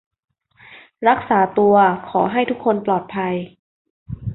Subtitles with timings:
[1.07, 1.75] รักษาตัว
[2.09, 3.35] ขอให้ทุกคนปลอดภัย